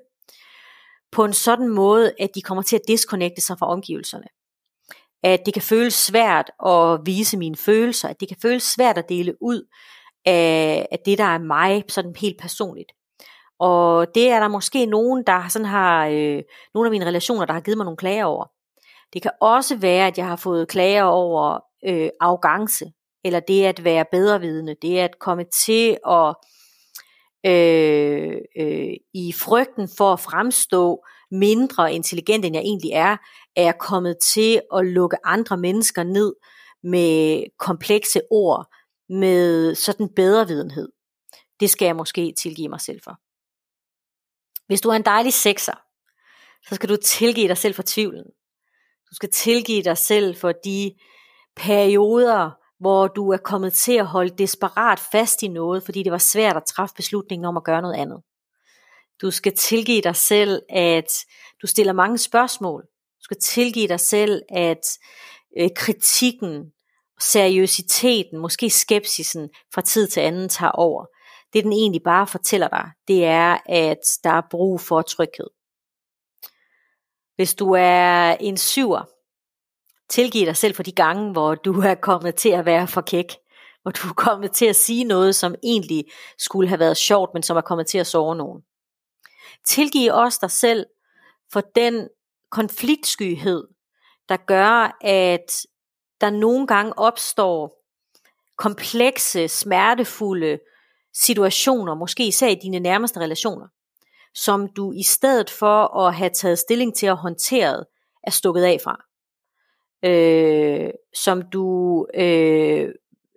[1.10, 4.26] på en sådan måde, at de kommer til at disconnecte sig fra omgivelserne
[5.22, 9.08] at det kan føles svært at vise mine følelser, at det kan føles svært at
[9.08, 9.68] dele ud
[10.24, 12.92] af, af det, der er mig, sådan helt personligt.
[13.58, 16.42] Og det er der måske nogen, der sådan har, øh,
[16.74, 18.46] nogle af mine relationer, der har givet mig nogle klager over.
[19.12, 22.92] Det kan også være, at jeg har fået klager over øh, arrogance,
[23.24, 26.34] eller det at være bedrevidende, det at komme til at
[27.46, 33.16] øh, øh, i frygten for at fremstå mindre intelligent, end jeg egentlig er,
[33.56, 36.34] er jeg kommet til at lukke andre mennesker ned
[36.82, 38.66] med komplekse ord,
[39.08, 40.88] med sådan bedre videnhed.
[41.60, 43.18] Det skal jeg måske tilgive mig selv for.
[44.66, 45.74] Hvis du er en dejlig sekser,
[46.68, 48.24] så skal du tilgive dig selv for tvivlen.
[49.10, 50.94] Du skal tilgive dig selv for de
[51.56, 56.18] perioder, hvor du er kommet til at holde desperat fast i noget, fordi det var
[56.18, 58.22] svært at træffe beslutningen om at gøre noget andet.
[59.22, 61.12] Du skal tilgive dig selv, at
[61.62, 62.86] du stiller mange spørgsmål.
[63.22, 64.98] Du skal tilgive dig selv, at
[65.58, 66.72] øh, kritikken,
[67.20, 71.06] seriøsiteten, måske skepsisen fra tid til anden tager over.
[71.52, 75.46] Det den egentlig bare fortæller dig, det er, at der er brug for tryghed.
[77.36, 79.04] Hvis du er en syver,
[80.08, 83.36] tilgiv dig selv for de gange, hvor du er kommet til at være for kæk.
[83.82, 86.04] Hvor du er kommet til at sige noget, som egentlig
[86.38, 88.62] skulle have været sjovt, men som er kommet til at sove nogen.
[89.66, 90.86] Tilgiv også dig selv
[91.52, 92.08] for den
[92.52, 93.68] konfliktskyhed,
[94.28, 95.66] der gør, at
[96.20, 97.82] der nogle gange opstår
[98.58, 100.58] komplekse, smertefulde
[101.14, 103.66] situationer, måske især i dine nærmeste relationer,
[104.34, 107.84] som du i stedet for at have taget stilling til at håndtere,
[108.24, 109.04] er stukket af fra.
[110.04, 112.88] Øh, som du øh,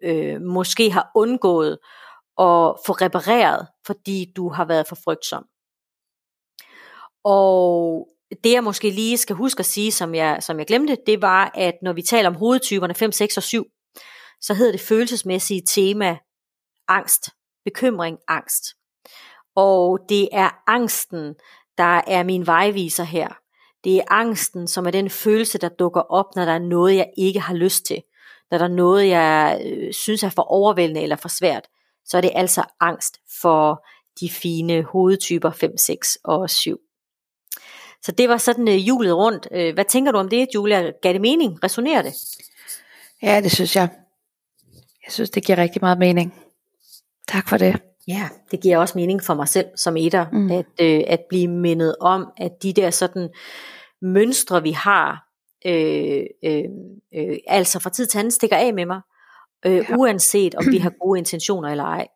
[0.04, 1.72] øh, måske har undgået
[2.38, 5.46] at få repareret, fordi du har været for frygtsom.
[7.24, 8.08] Og
[8.44, 11.52] det jeg måske lige skal huske at sige, som jeg, som jeg glemte, det var,
[11.56, 13.66] at når vi taler om hovedtyperne 5, 6 og 7,
[14.42, 16.18] så hedder det følelsesmæssige tema
[16.88, 17.30] angst,
[17.66, 18.64] bekymring, angst.
[19.56, 21.36] Og det er angsten,
[21.78, 23.30] der er min vejviser her.
[23.84, 27.10] Det er angsten, som er den følelse, der dukker op, når der er noget, jeg
[27.18, 28.02] ikke har lyst til.
[28.52, 31.68] når der er noget, jeg øh, synes er for overvældende eller for svært,
[32.06, 33.86] så er det altså angst for
[34.20, 36.78] de fine hovedtyper 5, 6 og 7.
[38.06, 39.48] Så det var sådan øh, julet rundt.
[39.52, 40.92] Øh, hvad tænker du om det, Julia?
[41.02, 41.64] Gav det mening?
[41.64, 42.14] Resonerer det?
[43.22, 43.90] Ja, det synes jeg.
[45.06, 46.34] Jeg synes, det giver rigtig meget mening.
[47.28, 47.82] Tak for det.
[48.08, 50.52] Ja, det giver også mening for mig selv som etter, mm.
[50.52, 53.30] at, øh, at blive mindet om, at de der sådan
[54.02, 55.28] mønstre, vi har,
[55.66, 56.64] øh, øh,
[57.16, 59.02] øh, altså fra tid til anden stikker af med mig,
[59.66, 59.96] øh, ja.
[59.96, 62.08] uanset om vi har gode intentioner eller ej.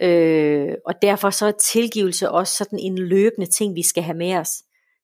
[0.00, 4.34] Øh, og derfor så er tilgivelse også sådan en løbende ting, vi skal have med
[4.34, 4.48] os.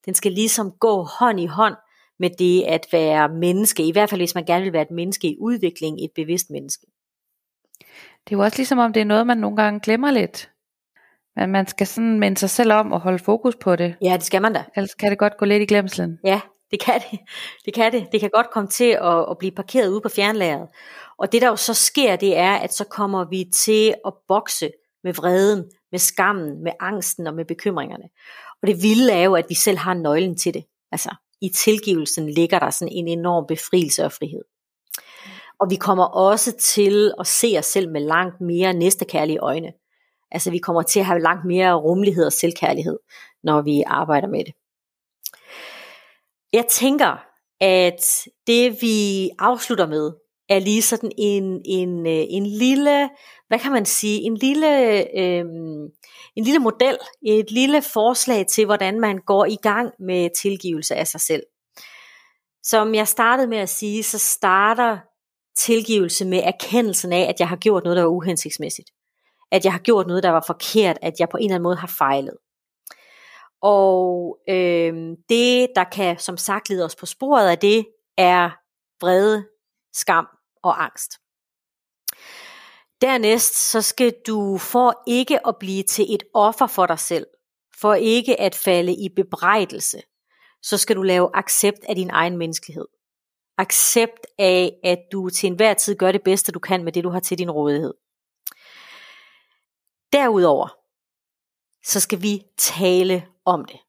[0.08, 1.74] Den skal ligesom gå hånd i hånd
[2.18, 5.28] med det at være menneske, i hvert fald hvis man gerne vil være et menneske
[5.28, 6.86] i udvikling, et bevidst menneske.
[8.24, 10.50] Det er jo også ligesom om det er noget, man nogle gange glemmer lidt.
[11.36, 13.96] Men man skal sådan minde sig selv om og holde fokus på det.
[14.02, 14.64] Ja, det skal man da.
[14.76, 16.18] Ellers kan det godt gå lidt i glemselen.
[16.24, 16.40] Ja,
[16.70, 17.18] det kan det.
[17.64, 18.06] Det kan det.
[18.12, 20.68] Det kan godt komme til at, at blive parkeret ude på fjernlageret.
[21.18, 24.70] Og det der jo så sker, det er, at så kommer vi til at bokse
[25.04, 28.08] med vreden, med skammen, med angsten og med bekymringerne.
[28.62, 30.64] Og det vilde er jo, at vi selv har nøglen til det.
[30.92, 34.42] Altså, i tilgivelsen ligger der sådan en enorm befrielse og frihed.
[35.60, 39.72] Og vi kommer også til at se os selv med langt mere næstekærlige øjne.
[40.30, 42.98] Altså vi kommer til at have langt mere rummelighed og selvkærlighed,
[43.42, 44.54] når vi arbejder med det.
[46.52, 47.24] Jeg tænker,
[47.60, 50.12] at det vi afslutter med,
[50.48, 53.10] er lige sådan en, en, øh, en lille,
[53.48, 55.84] hvad kan man sige, en lille, øhm,
[56.36, 61.06] en lille model, et lille forslag til, hvordan man går i gang med tilgivelse af
[61.06, 61.42] sig selv.
[62.62, 64.98] Som jeg startede med at sige, så starter
[65.56, 68.90] tilgivelse med erkendelsen af, at jeg har gjort noget, der var uhensigtsmæssigt.
[69.52, 71.76] At jeg har gjort noget, der var forkert, at jeg på en eller anden måde
[71.76, 72.36] har fejlet.
[73.62, 77.86] Og øhm, det, der kan som sagt lede os på sporet af det,
[78.16, 78.50] er
[79.00, 79.44] vrede,
[79.92, 80.26] skam
[80.62, 81.12] og angst.
[83.02, 87.26] Dernæst så skal du for ikke at blive til et offer for dig selv,
[87.80, 90.02] for ikke at falde i bebrejdelse,
[90.62, 92.86] så skal du lave accept af din egen menneskelighed.
[93.58, 97.10] Accept af, at du til enhver tid gør det bedste, du kan med det, du
[97.10, 97.94] har til din rådighed.
[100.12, 100.68] Derudover,
[101.84, 103.80] så skal vi tale om det.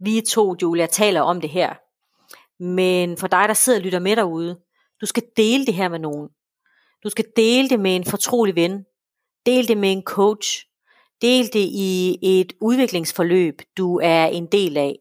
[0.00, 1.74] Vi to, Julia, taler om det her.
[2.62, 4.60] Men for dig, der sidder og lytter med derude,
[5.04, 6.28] du skal dele det her med nogen.
[7.04, 8.84] Du skal dele det med en fortrolig ven.
[9.46, 10.66] Del det med en coach.
[11.22, 14.96] Del det i et udviklingsforløb, du er en del af.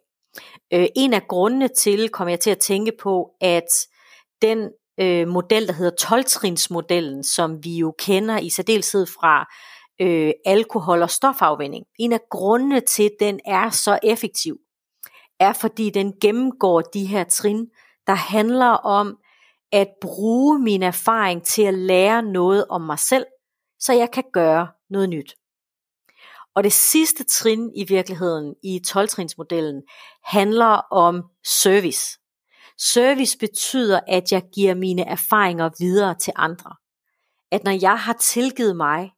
[0.74, 3.68] Øh, en af grundene til, kommer jeg til at tænke på, at
[4.42, 9.46] den øh, model, der hedder 12-trinsmodellen, som vi jo kender i særdeleshed fra
[10.02, 11.86] øh, alkohol- og stofafvinding.
[12.00, 14.58] En af grundene til, at den er så effektiv,
[15.40, 17.68] er fordi den gennemgår de her trin,
[18.08, 19.18] der handler om
[19.74, 23.26] at bruge min erfaring til at lære noget om mig selv,
[23.80, 25.36] så jeg kan gøre noget nyt.
[26.56, 29.82] Og det sidste trin i virkeligheden i 12-trinsmodellen
[30.24, 32.20] handler om service.
[32.78, 36.76] Service betyder, at jeg giver mine erfaringer videre til andre.
[37.52, 39.12] At når jeg har tilgivet mig,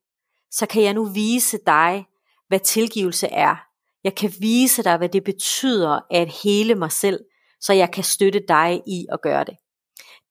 [0.51, 2.05] så kan jeg nu vise dig,
[2.47, 3.55] hvad tilgivelse er.
[4.03, 7.19] Jeg kan vise dig, hvad det betyder at hele mig selv,
[7.61, 9.57] så jeg kan støtte dig i at gøre det.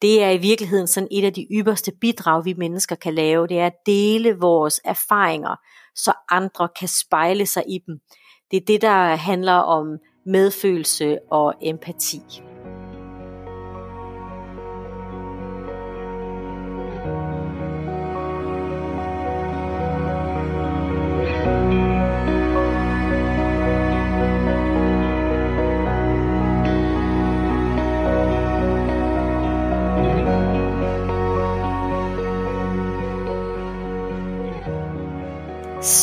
[0.03, 3.47] Det er i virkeligheden sådan et af de ypperste bidrag, vi mennesker kan lave.
[3.47, 5.57] Det er at dele vores erfaringer,
[5.95, 7.99] så andre kan spejle sig i dem.
[8.51, 12.21] Det er det, der handler om medfølelse og empati.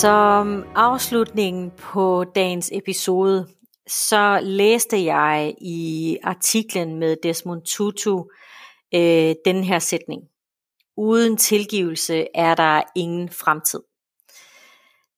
[0.01, 3.47] Som afslutningen på dagens episode,
[3.87, 8.23] så læste jeg i artiklen med Desmond Tutu
[8.95, 10.21] øh, den her sætning.
[10.97, 13.79] Uden tilgivelse er der ingen fremtid.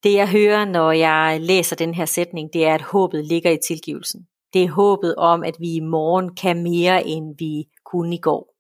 [0.04, 3.60] Det jeg hører, når jeg læser den her sætning, det er, at håbet ligger i
[3.68, 4.28] tilgivelsen.
[4.54, 8.56] Det er håbet om, at vi i morgen kan mere, end vi kunne i går.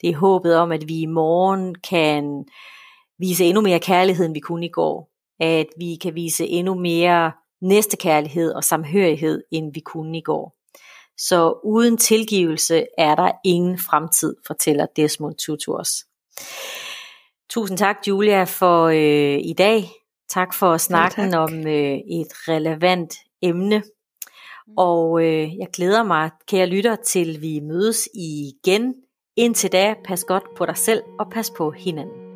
[0.00, 2.44] Det er håbet om, at vi i morgen kan
[3.18, 5.07] vise endnu mere kærlighed, end vi kunne i går
[5.40, 7.32] at vi kan vise endnu mere
[7.62, 10.56] næstekærlighed og samhørighed, end vi kunne i går.
[11.18, 15.90] Så uden tilgivelse er der ingen fremtid, fortæller Desmond Tutu os.
[17.50, 19.90] Tusind tak, Julia, for øh, i dag.
[20.28, 23.82] Tak for snakken ja, om øh, et relevant emne.
[24.76, 28.94] Og øh, jeg glæder mig, kære lytter, til vi mødes igen
[29.40, 32.27] Indtil da, pas godt på dig selv og pas på hinanden.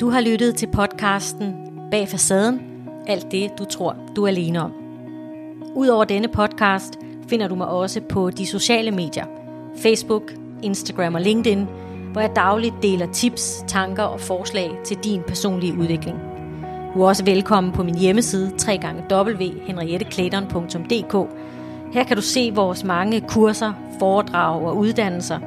[0.00, 1.54] Du har lyttet til podcasten
[1.90, 2.60] Bag facaden.
[3.06, 4.72] Alt det, du tror, du er alene om.
[5.74, 9.26] Udover denne podcast finder du mig også på de sociale medier.
[9.76, 10.32] Facebook,
[10.62, 11.66] Instagram og LinkedIn,
[12.12, 16.18] hvor jeg dagligt deler tips, tanker og forslag til din personlige udvikling.
[16.94, 18.52] Du er også velkommen på min hjemmeside
[19.10, 21.28] www.henrietteklæderen.dk.
[21.92, 25.38] Her kan du se vores mange kurser, foredrag og uddannelser,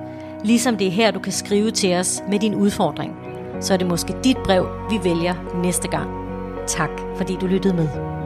[0.43, 3.18] ligesom det er her, du kan skrive til os med din udfordring.
[3.61, 6.09] Så er det måske dit brev, vi vælger næste gang.
[6.67, 8.18] Tak fordi du lyttede med.